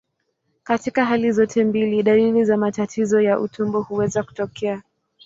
Katika 0.63 1.05
hali 1.05 1.31
zote 1.31 1.63
mbili, 1.63 2.03
dalili 2.03 2.45
za 2.45 2.57
matatizo 2.57 3.21
ya 3.21 3.39
utumbo 3.39 3.81
huweza 3.81 4.23
kutokea. 4.23 4.81